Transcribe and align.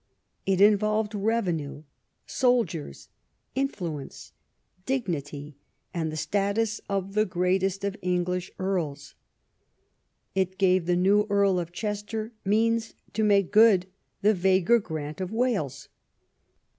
It 0.47 0.59
involved 0.61 1.13
revenue, 1.13 1.83
soldiers, 2.25 3.09
influence, 3.53 4.31
dignity, 4.87 5.57
and 5.93 6.11
the 6.11 6.17
status 6.17 6.81
of 6.89 7.13
the 7.13 7.23
greatest 7.23 7.83
of 7.83 7.95
English 8.01 8.49
earls. 8.57 9.13
It 10.33 10.57
gave 10.57 10.87
the 10.87 10.95
new 10.95 11.27
Earl 11.29 11.59
of 11.59 11.71
Chester 11.71 12.31
means 12.43 12.95
to 13.13 13.23
make 13.23 13.51
good 13.51 13.85
the 14.23 14.33
vaguer 14.33 14.79
grant 14.79 15.21
of 15.21 15.31
"Wales." 15.31 15.87